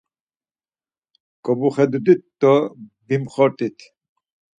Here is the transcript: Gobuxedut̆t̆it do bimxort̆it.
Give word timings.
Gobuxedut̆t̆it 1.43 2.21
do 2.39 2.53
bimxort̆it. 3.07 3.77